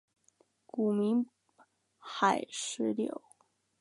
[0.65, 1.27] 古名
[1.99, 3.21] 海石榴。